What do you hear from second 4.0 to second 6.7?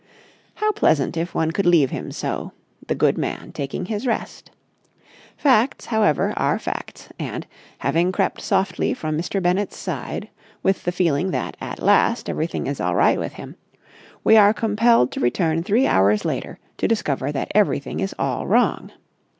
rest. Facts, however, are